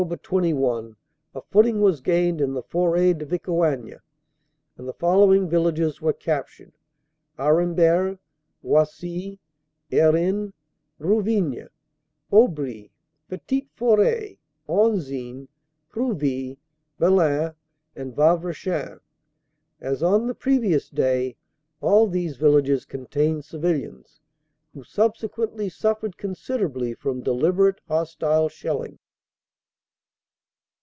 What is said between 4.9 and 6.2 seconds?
following villages were